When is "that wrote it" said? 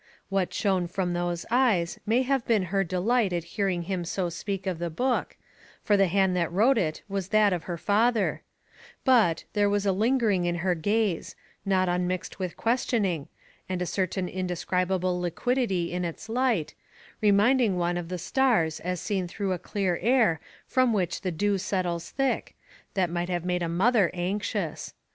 6.35-7.03